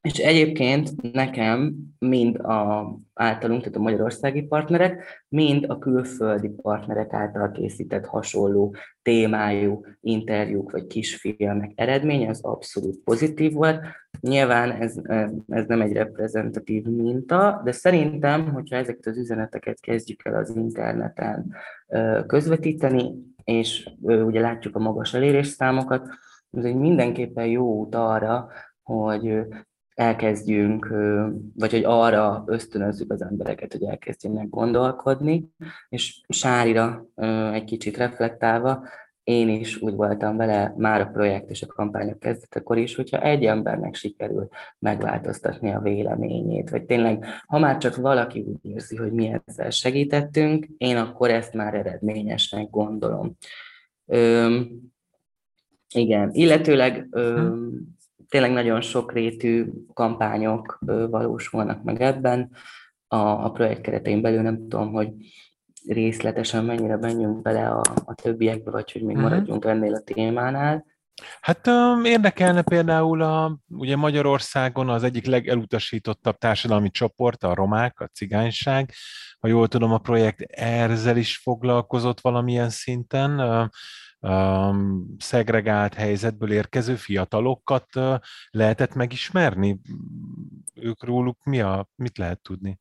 És 0.00 0.18
egyébként 0.18 1.12
nekem 1.12 1.74
mind 1.98 2.36
a 2.36 2.94
általunk, 3.14 3.60
tehát 3.60 3.76
a 3.76 3.80
magyarországi 3.80 4.42
partnerek, 4.42 5.24
mind 5.28 5.64
a 5.68 5.78
külföldi 5.78 6.48
partnerek 6.48 7.12
által 7.12 7.50
készített 7.50 8.06
hasonló 8.06 8.74
témájú 9.02 9.84
interjúk 10.00 10.70
vagy 10.70 10.86
kisfilmek 10.86 11.72
eredménye 11.74 12.28
az 12.28 12.40
abszolút 12.42 12.98
pozitív 13.04 13.52
volt. 13.52 13.80
Nyilván 14.20 14.70
ez, 14.70 14.96
ez 15.48 15.66
nem 15.66 15.80
egy 15.80 15.92
reprezentatív 15.92 16.84
minta, 16.84 17.60
de 17.64 17.72
szerintem, 17.72 18.52
hogyha 18.52 18.76
ezeket 18.76 19.06
az 19.06 19.16
üzeneteket 19.16 19.80
kezdjük 19.80 20.24
el 20.24 20.34
az 20.34 20.56
interneten 20.56 21.54
közvetíteni, 22.26 23.14
és 23.44 23.90
ugye 24.00 24.40
látjuk 24.40 24.76
a 24.76 24.80
magas 24.80 25.14
elérésszámokat, 25.14 26.08
ez 26.50 26.64
egy 26.64 26.76
mindenképpen 26.76 27.46
jó 27.46 27.74
út 27.74 27.94
arra, 27.94 28.48
hogy 28.82 29.46
elkezdjünk, 30.00 30.88
vagy 31.54 31.70
hogy 31.70 31.84
arra 31.84 32.44
ösztönözzük 32.46 33.12
az 33.12 33.22
embereket, 33.22 33.72
hogy 33.72 33.84
elkezdjenek 33.84 34.48
gondolkodni, 34.48 35.48
és 35.88 36.20
Sárira 36.28 37.06
egy 37.52 37.64
kicsit 37.64 37.96
reflektálva, 37.96 38.84
én 39.24 39.48
is 39.48 39.80
úgy 39.80 39.94
voltam 39.94 40.36
vele 40.36 40.74
már 40.76 41.00
a 41.00 41.06
projekt 41.06 41.50
és 41.50 41.62
a 41.62 41.66
kampányok 41.66 42.18
kezdetekor 42.18 42.78
is, 42.78 42.94
hogyha 42.94 43.22
egy 43.22 43.44
embernek 43.44 43.94
sikerül 43.94 44.48
megváltoztatni 44.78 45.70
a 45.70 45.80
véleményét, 45.80 46.70
vagy 46.70 46.84
tényleg, 46.84 47.24
ha 47.46 47.58
már 47.58 47.78
csak 47.78 47.96
valaki 47.96 48.40
úgy 48.40 48.70
érzi, 48.70 48.96
hogy 48.96 49.12
mi 49.12 49.40
ezzel 49.46 49.70
segítettünk, 49.70 50.66
én 50.78 50.96
akkor 50.96 51.30
ezt 51.30 51.54
már 51.54 51.74
eredményesnek 51.74 52.70
gondolom. 52.70 53.36
Öm, 54.06 54.68
igen, 55.94 56.30
illetőleg 56.32 57.06
öm, 57.10 57.98
tényleg 58.30 58.52
nagyon 58.52 58.80
sokrétű 58.80 59.66
kampányok 59.94 60.78
valósulnak 61.10 61.82
meg 61.82 62.00
ebben. 62.00 62.50
A, 63.06 63.16
a 63.16 63.50
projekt 63.50 63.80
keretein 63.80 64.20
belül 64.20 64.42
nem 64.42 64.56
tudom, 64.56 64.92
hogy 64.92 65.08
részletesen 65.86 66.64
mennyire 66.64 66.96
menjünk 66.96 67.42
bele 67.42 67.68
a, 67.68 67.82
a 68.04 68.14
többiekbe, 68.14 68.70
vagy 68.70 68.92
hogy 68.92 69.02
még 69.02 69.16
uh-huh. 69.16 69.30
maradjunk 69.30 69.64
ennél 69.64 69.94
a 69.94 70.00
témánál. 70.00 70.86
Hát 71.40 71.66
um, 71.66 72.04
érdekelne 72.04 72.62
például 72.62 73.22
a, 73.22 73.58
ugye 73.68 73.96
Magyarországon 73.96 74.88
az 74.88 75.02
egyik 75.02 75.26
legelutasítottabb 75.26 76.36
társadalmi 76.36 76.90
csoport, 76.90 77.44
a 77.44 77.54
romák, 77.54 78.00
a 78.00 78.06
cigányság. 78.06 78.92
Ha 79.40 79.48
jól 79.48 79.68
tudom, 79.68 79.92
a 79.92 79.98
projekt 79.98 80.40
ezzel 80.52 81.16
is 81.16 81.36
foglalkozott 81.36 82.20
valamilyen 82.20 82.68
szinten 82.68 83.40
szegregált 85.18 85.94
helyzetből 85.94 86.52
érkező 86.52 86.94
fiatalokat 86.94 87.86
lehetett 88.50 88.94
megismerni? 88.94 89.80
Ők 90.74 91.04
róluk 91.04 91.44
mi 91.44 91.60
a, 91.60 91.88
mit 91.94 92.18
lehet 92.18 92.40
tudni? 92.40 92.80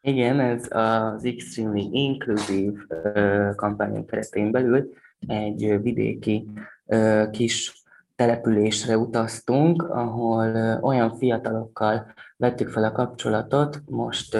Igen, 0.00 0.40
ez 0.40 0.66
az 0.70 1.24
Extremely 1.24 1.88
Inclusive 1.90 2.80
uh, 2.88 3.54
kampányon 3.54 4.06
keretén 4.06 4.50
belül 4.50 4.92
egy 5.26 5.82
vidéki 5.82 6.50
kis 7.30 7.82
településre 8.16 8.98
utaztunk, 8.98 9.82
ahol 9.82 10.78
olyan 10.82 11.16
fiatalokkal 11.16 12.12
vettük 12.36 12.68
fel 12.68 12.84
a 12.84 12.92
kapcsolatot, 12.92 13.82
most 13.86 14.34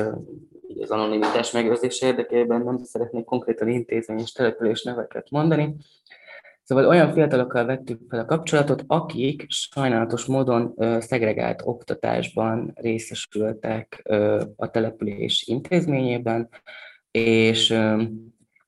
az 0.81 0.91
anonimitás 0.91 1.53
megőrzése 1.53 2.07
érdekében 2.07 2.63
nem 2.63 2.79
szeretnék 2.79 3.25
konkrétan 3.25 3.69
intézmény 3.69 4.19
és 4.19 4.33
település 4.33 4.83
neveket 4.83 5.31
mondani, 5.31 5.77
Szóval 6.69 6.87
olyan 6.87 7.13
fiatalokkal 7.13 7.65
vettük 7.65 8.01
fel 8.09 8.21
a 8.21 8.25
kapcsolatot, 8.25 8.85
akik 8.87 9.45
sajnálatos 9.49 10.25
módon 10.25 10.75
szegregált 10.99 11.61
oktatásban 11.65 12.73
részesültek 12.75 14.03
a 14.57 14.71
település 14.71 15.45
intézményében, 15.47 16.49
és 17.11 17.71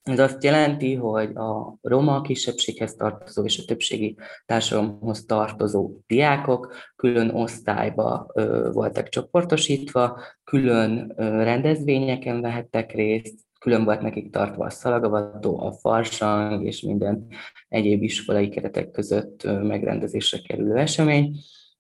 ez 0.03 0.19
azt 0.19 0.45
jelenti, 0.45 0.95
hogy 0.95 1.37
a 1.37 1.77
roma 1.83 2.21
kisebbséghez 2.21 2.95
tartozó 2.95 3.45
és 3.45 3.59
a 3.59 3.65
többségi 3.65 4.17
társadalomhoz 4.47 5.25
tartozó 5.25 5.91
diákok 6.07 6.75
külön 6.97 7.31
osztályba 7.31 8.27
voltak 8.73 9.09
csoportosítva, 9.09 10.21
külön 10.45 11.13
rendezvényeken 11.17 12.41
vehettek 12.41 12.93
részt, 12.93 13.49
külön 13.61 13.85
volt 13.85 14.01
nekik 14.01 14.31
tartva 14.31 14.65
a 14.65 14.71
szalagavató, 14.71 15.61
a 15.61 15.73
farsang 15.73 16.65
és 16.65 16.81
minden 16.81 17.27
egyéb 17.69 18.03
iskolai 18.03 18.49
keretek 18.49 18.91
között 18.91 19.45
megrendezésre 19.63 20.39
kerülő 20.39 20.77
esemény, 20.77 21.37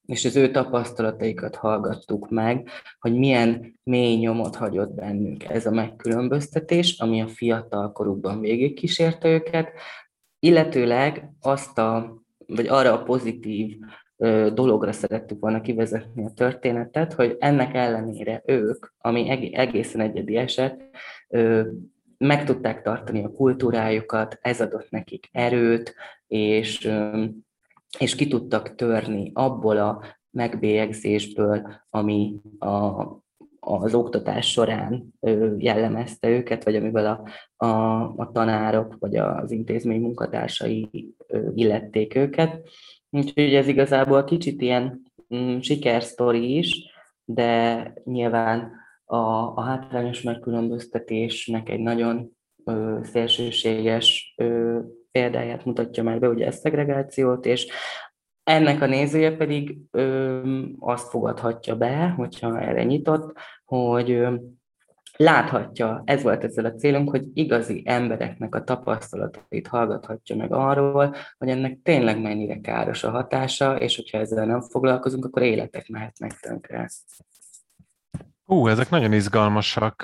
és 0.06 0.24
az 0.24 0.36
ő 0.36 0.50
tapasztalataikat 0.50 1.56
hallgattuk 1.56 2.30
meg, 2.30 2.68
hogy 3.00 3.14
milyen 3.14 3.78
mély 3.82 4.16
nyomot 4.16 4.56
hagyott 4.56 4.94
bennük 4.94 5.44
ez 5.44 5.66
a 5.66 5.70
megkülönböztetés, 5.70 6.98
ami 6.98 7.20
a 7.20 7.28
fiatal 7.28 7.92
korukban 7.92 8.40
végigkísérte 8.40 9.28
őket, 9.28 9.72
illetőleg 10.38 11.30
azt 11.40 11.78
a, 11.78 12.22
vagy 12.46 12.66
arra 12.66 12.92
a 12.92 13.02
pozitív 13.02 13.76
dologra 14.52 14.92
szerettük 14.92 15.40
volna 15.40 15.60
kivezetni 15.60 16.24
a 16.24 16.32
történetet, 16.34 17.12
hogy 17.12 17.36
ennek 17.38 17.74
ellenére 17.74 18.42
ők, 18.46 18.86
ami 18.98 19.52
egészen 19.54 20.00
egyedi 20.00 20.36
eset, 20.36 20.84
meg 22.18 22.44
tudták 22.44 22.82
tartani 22.82 23.24
a 23.24 23.32
kultúrájukat, 23.32 24.38
ez 24.42 24.60
adott 24.60 24.90
nekik 24.90 25.28
erőt, 25.32 25.94
és, 26.26 26.90
és 27.98 28.14
ki 28.14 28.28
tudtak 28.28 28.74
törni 28.74 29.30
abból 29.34 29.76
a 29.76 30.04
megbélyegzésből, 30.30 31.68
ami 31.90 32.40
a, 32.58 33.04
az 33.60 33.94
oktatás 33.94 34.50
során 34.50 35.14
jellemezte 35.58 36.28
őket, 36.28 36.64
vagy 36.64 36.76
amivel 36.76 37.06
a, 37.56 37.66
a, 37.66 38.02
a 38.16 38.30
tanárok 38.32 38.96
vagy 38.98 39.16
az 39.16 39.50
intézmény 39.50 40.00
munkatársai 40.00 41.14
illették 41.54 42.14
őket. 42.14 42.68
Úgyhogy 43.10 43.54
ez 43.54 43.68
igazából 43.68 44.24
kicsit 44.24 44.60
ilyen 44.60 45.02
mm, 45.34 45.58
sikersztori 45.58 46.56
is, 46.56 46.90
de 47.24 47.92
nyilván 48.04 48.79
a, 49.10 49.52
a 49.54 49.60
hátrányos 49.60 50.22
megkülönböztetésnek 50.22 51.68
egy 51.68 51.80
nagyon 51.80 52.36
ö, 52.64 52.98
szélsőséges 53.02 54.34
ö, 54.36 54.78
példáját 55.10 55.64
mutatja 55.64 56.02
már 56.02 56.18
be, 56.18 56.28
ugye 56.28 56.46
ezt 56.46 56.60
szegregációt, 56.60 57.46
és 57.46 57.66
ennek 58.44 58.82
a 58.82 58.86
nézője 58.86 59.36
pedig 59.36 59.78
ö, 59.90 60.40
azt 60.78 61.08
fogadhatja 61.08 61.76
be, 61.76 62.08
hogyha 62.08 62.60
erre 62.60 62.84
nyitott, 62.84 63.38
hogy 63.64 64.10
ö, 64.10 64.34
láthatja, 65.16 66.02
ez 66.04 66.22
volt 66.22 66.44
ezzel 66.44 66.64
a 66.64 66.74
célunk, 66.74 67.10
hogy 67.10 67.24
igazi 67.34 67.82
embereknek 67.84 68.54
a 68.54 68.64
tapasztalatait 68.64 69.66
hallgathatja 69.66 70.36
meg 70.36 70.52
arról, 70.52 71.14
hogy 71.38 71.48
ennek 71.48 71.78
tényleg 71.82 72.20
mennyire 72.20 72.60
káros 72.60 73.04
a 73.04 73.10
hatása, 73.10 73.78
és 73.78 73.96
hogyha 73.96 74.18
ezzel 74.18 74.46
nem 74.46 74.60
foglalkozunk, 74.60 75.24
akkor 75.24 75.42
életek 75.42 75.88
mehetnek 75.88 76.32
tönkre. 76.32 76.90
Hú, 78.50 78.68
ezek 78.68 78.90
nagyon 78.90 79.12
izgalmasak. 79.12 80.02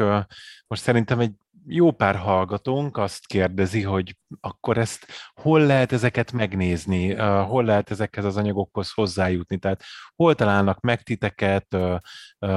Most 0.67 0.83
szerintem 0.83 1.21
egy 1.21 1.33
jó 1.67 1.91
pár 1.91 2.17
hallgatónk 2.17 2.97
azt 2.97 3.27
kérdezi, 3.27 3.83
hogy 3.83 4.17
akkor 4.41 4.79
ezt 4.79 5.07
hol 5.35 5.61
lehet 5.61 5.93
ezeket 5.93 6.33
megnézni, 6.33 7.15
hol 7.25 7.65
lehet 7.65 7.91
ezekhez 7.91 8.25
az 8.25 8.37
anyagokhoz 8.37 8.93
hozzájutni, 8.93 9.59
tehát 9.59 9.83
hol 10.17 10.35
találnak 10.35 10.81
meg 10.81 11.03
titeket, 11.03 11.77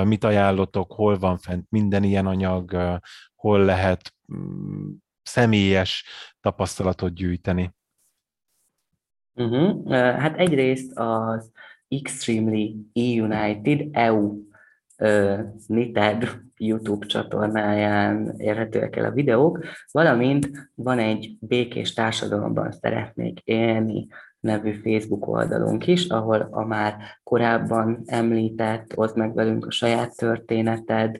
mit 0.03 0.23
ajánlotok, 0.23 0.91
hol 0.91 1.17
van 1.17 1.37
fent 1.37 1.65
minden 1.69 2.03
ilyen 2.03 2.25
anyag, 2.25 2.99
hol 3.35 3.65
lehet 3.65 4.13
mm, 4.33 4.89
személyes 5.21 6.05
tapasztalatot 6.39 7.13
gyűjteni. 7.13 7.73
Uh-huh. 9.33 9.91
Hát 9.93 10.37
egyrészt 10.37 10.91
az 10.97 11.51
Extremely 11.87 12.75
E-United 12.93 13.87
EU 13.91 14.48
NITED 15.67 16.29
YouTube 16.57 17.05
csatornáján 17.05 18.33
érhetőek 18.37 18.95
el 18.95 19.05
a 19.05 19.11
videók, 19.11 19.59
valamint 19.91 20.49
van 20.75 20.99
egy 20.99 21.37
békés 21.39 21.93
társadalomban 21.93 22.71
szeretnék 22.71 23.39
élni 23.43 24.07
nevű 24.39 24.71
Facebook 24.71 25.27
oldalunk 25.27 25.87
is, 25.87 26.07
ahol 26.07 26.47
a 26.51 26.65
már 26.65 26.95
korábban 27.23 28.01
említett, 28.05 28.97
oszd 28.97 29.17
meg 29.17 29.33
velünk 29.33 29.65
a 29.65 29.71
saját 29.71 30.15
történeted 30.15 31.19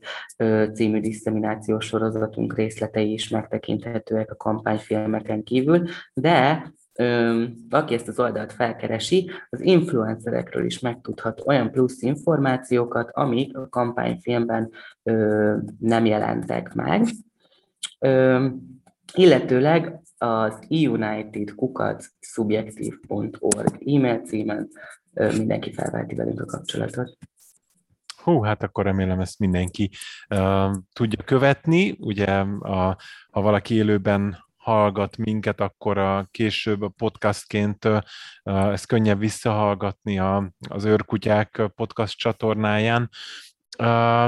című 0.73 0.99
diszeminációs 0.99 1.85
sorozatunk 1.85 2.55
részletei 2.55 3.11
is 3.11 3.29
megtekinthetőek 3.29 4.31
a 4.31 4.35
kampányfilmeken 4.35 5.43
kívül, 5.43 5.87
de 6.13 6.71
aki 7.69 7.93
ezt 7.93 8.07
az 8.07 8.19
oldalt 8.19 8.53
felkeresi, 8.53 9.31
az 9.49 9.62
influencerekről 9.62 10.65
is 10.65 10.79
megtudhat 10.79 11.41
olyan 11.45 11.71
plusz 11.71 12.01
információkat, 12.01 13.09
amik 13.12 13.57
a 13.57 13.69
kampányfilmben 13.69 14.71
nem 15.79 16.05
jelentek 16.05 16.73
meg. 16.73 17.07
Illetőleg 19.13 20.01
az 20.17 20.59
eunited 20.69 21.55
kukac 21.55 22.07
subjektív.org 22.19 23.83
e-mail 23.85 24.19
címen 24.19 24.67
mindenki 25.13 25.73
felveheti 25.73 26.15
velünk 26.15 26.41
a 26.41 26.45
kapcsolatot. 26.45 27.17
Hú, 28.23 28.41
hát 28.41 28.63
akkor 28.63 28.83
remélem 28.83 29.19
ezt 29.19 29.39
mindenki 29.39 29.89
uh, 30.29 30.75
tudja 30.93 31.23
követni. 31.23 31.95
Ugye, 31.99 32.31
a, 32.59 32.97
ha 33.31 33.41
valaki 33.41 33.75
élőben 33.75 34.48
hallgat 34.69 35.17
minket, 35.17 35.60
akkor 35.60 35.97
a 35.97 36.27
később 36.32 36.95
podcastként 36.95 37.88
ezt 38.43 38.86
könnyebb 38.86 39.19
visszahallgatni 39.19 40.19
a, 40.19 40.51
az 40.69 40.86
Őrkutyák 40.86 41.62
podcast 41.75 42.17
csatornáján. 42.17 43.10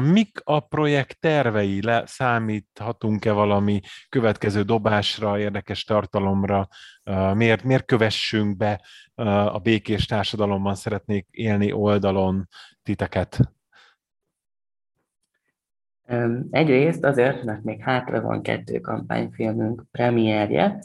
Mik 0.01 0.41
a 0.43 0.60
projekt 0.60 1.19
tervei? 1.19 1.82
Le, 1.82 2.04
számíthatunk-e 2.06 3.32
valami 3.32 3.80
következő 4.10 4.62
dobásra, 4.62 5.39
érdekes 5.39 5.84
tartalomra? 5.84 6.67
Miért, 7.34 7.63
miért 7.63 7.86
kövessünk 7.86 8.58
be 8.58 8.82
a 9.45 9.60
békés 9.60 10.06
társadalomban 10.06 10.75
szeretnék 10.75 11.27
élni 11.32 11.71
oldalon 11.71 12.47
titeket? 12.84 13.39
Egyrészt 16.50 17.04
azért, 17.04 17.43
mert 17.43 17.63
még 17.63 17.82
hátra 17.82 18.21
van 18.21 18.41
kettő 18.41 18.80
kampányfilmünk 18.80 19.84
premierje. 19.91 20.80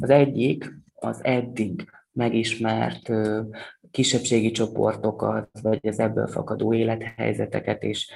Az 0.00 0.10
egyik 0.10 0.74
az 0.94 1.24
eddig 1.24 1.90
megismert 2.12 3.12
kisebbségi 3.90 4.50
csoportokat, 4.50 5.48
vagy 5.62 5.80
az 5.82 5.98
ebből 5.98 6.26
fakadó 6.26 6.74
élethelyzeteket 6.74 7.82
és 7.82 8.10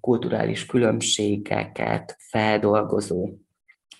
kulturális 0.00 0.66
különbségeket 0.66 2.16
feldolgozó 2.18 3.28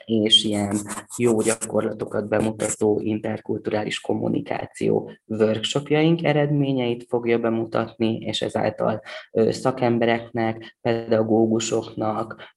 és 0.04 0.44
ilyen 0.44 0.76
jó 1.16 1.40
gyakorlatokat 1.40 2.28
bemutató 2.28 3.00
interkulturális 3.02 4.00
kommunikáció 4.00 5.10
workshopjaink 5.26 6.24
eredményeit 6.24 7.06
fogja 7.08 7.38
bemutatni, 7.38 8.16
és 8.16 8.42
ezáltal 8.42 9.02
szakembereknek, 9.32 10.76
pedagógusoknak, 10.80 12.54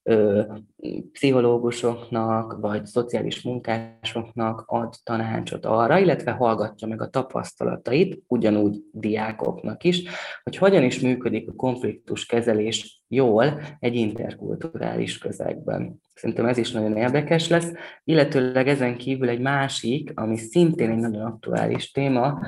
pszichológusoknak, 1.12 2.58
vagy 2.60 2.86
szociális 2.86 3.42
munkásoknak 3.42 4.64
ad 4.66 4.94
tanácsot 5.04 5.66
arra, 5.66 6.00
illetve 6.00 6.32
hallgatja 6.32 6.88
meg 6.88 7.02
a 7.02 7.10
tapasztalatait, 7.10 8.24
ugyanúgy 8.28 8.84
diákoknak 8.92 9.84
is, 9.84 10.04
hogy 10.44 10.58
hogyan 10.58 10.84
is 10.84 11.00
működik 11.00 11.50
a 11.50 11.56
konfliktus 11.56 12.26
kezelés 12.26 13.04
jól 13.08 13.62
egy 13.80 13.96
interkulturális 13.96 15.18
közegben. 15.18 16.02
Szerintem 16.14 16.46
ez 16.46 16.58
is 16.58 16.72
nagyon 16.72 16.98
érdekes 16.98 17.48
lesz, 17.48 17.72
illetőleg 18.04 18.68
ezen 18.68 18.98
kívül 18.98 19.30
egy 19.30 19.40
másik, 19.40 20.12
ami 20.16 20.38
szintén 20.38 20.90
egy 20.90 20.98
nagyon 20.98 21.26
aktuális 21.26 21.92
téma, 21.92 22.40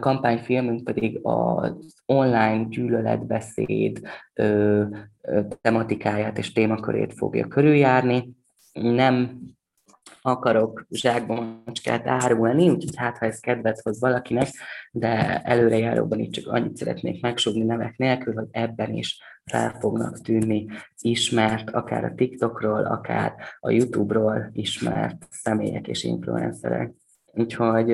kampányfilmünk 0.00 0.84
pedig 0.84 1.18
az 1.22 1.94
online 2.06 2.66
gyűlöletbeszéd 2.68 4.00
tematikáját 5.60 6.38
és 6.38 6.52
témakörét 6.52 7.12
fogja 7.12 7.46
körüljárni. 7.46 8.28
Nem 8.72 9.40
akarok 10.26 10.86
zsákba 10.90 11.60
macskát 11.64 12.06
árulni, 12.06 12.68
úgyhogy 12.68 12.96
hát 12.96 13.18
ha 13.18 13.26
ez 13.26 13.40
kedvet 13.40 13.80
hoz 13.80 14.00
valakinek, 14.00 14.48
de 14.92 15.42
előrejáróban 15.42 16.18
itt 16.18 16.32
csak 16.32 16.46
annyit 16.46 16.76
szeretnék 16.76 17.22
megsugni 17.22 17.64
nevek 17.64 17.96
nélkül, 17.96 18.34
hogy 18.34 18.48
ebben 18.50 18.92
is 18.92 19.18
fel 19.44 19.76
fognak 19.80 20.20
tűnni 20.20 20.66
ismert, 21.00 21.70
akár 21.70 22.04
a 22.04 22.14
TikTokról, 22.14 22.84
akár 22.84 23.34
a 23.60 23.70
YouTube-ról 23.70 24.50
ismert 24.52 25.26
személyek 25.30 25.88
és 25.88 26.04
influencerek. 26.04 26.92
Úgyhogy 27.32 27.92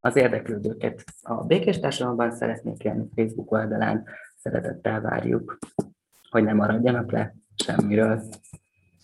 az 0.00 0.16
érdeklődőket 0.16 1.04
a 1.22 1.44
Békés 1.44 1.80
Társadalomban 1.80 2.32
szeretnék 2.32 2.84
élni 2.84 3.08
Facebook 3.14 3.52
oldalán, 3.52 4.04
szeretettel 4.36 5.00
várjuk, 5.00 5.58
hogy 6.30 6.44
ne 6.44 6.52
maradjanak 6.52 7.12
le 7.12 7.34
semmiről. 7.54 8.22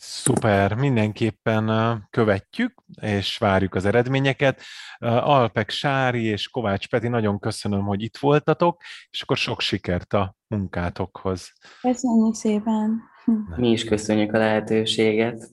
Szuper, 0.05 0.75
mindenképpen 0.75 1.71
követjük, 2.11 2.83
és 3.01 3.39
várjuk 3.39 3.75
az 3.75 3.85
eredményeket. 3.85 4.61
Alpek 4.99 5.71
Sári 5.71 6.25
és 6.25 6.49
Kovács 6.49 6.89
Peti, 6.89 7.09
nagyon 7.09 7.39
köszönöm, 7.39 7.85
hogy 7.85 8.03
itt 8.03 8.17
voltatok, 8.17 8.83
és 9.11 9.23
akkor 9.23 9.37
sok 9.37 9.61
sikert 9.61 10.13
a 10.13 10.37
munkátokhoz. 10.47 11.53
Köszönjük 11.81 12.35
szépen! 12.35 13.03
Mi 13.57 13.71
is 13.71 13.85
köszönjük 13.85 14.33
a 14.33 14.39
lehetőséget. 14.39 15.51